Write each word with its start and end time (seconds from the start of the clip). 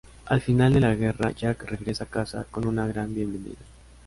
Al 0.25 0.41
final 0.41 0.73
de 0.73 0.79
la 0.79 0.95
guerra, 0.95 1.29
Jack 1.29 1.61
regresa 1.65 2.05
a 2.05 2.09
casa 2.09 2.47
con 2.49 2.65
una 2.65 2.87
gran 2.87 3.13
bienvenida. 3.13 3.59